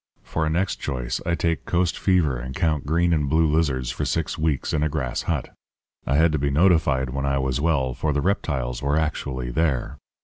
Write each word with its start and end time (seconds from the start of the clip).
For 0.23 0.47
a 0.47 0.49
next 0.49 0.77
choice 0.77 1.21
I 1.27 1.35
take 1.35 1.65
coast 1.67 1.95
fever 1.95 2.35
and 2.39 2.55
count 2.55 2.87
green 2.87 3.13
and 3.13 3.29
blue 3.29 3.45
lizards 3.45 3.91
for 3.91 4.03
six 4.03 4.35
weeks 4.35 4.73
in 4.73 4.81
a 4.81 4.89
grass 4.89 5.21
hut. 5.29 5.53
I 6.07 6.15
had 6.15 6.31
to 6.31 6.39
be 6.39 6.49
notified 6.49 7.11
when 7.11 7.27
I 7.27 7.37
was 7.37 7.61
well, 7.61 7.93
for 7.93 8.11
the 8.11 8.19
reptiles 8.19 8.81
were 8.81 8.97
actually 8.97 9.51
there. 9.51 9.99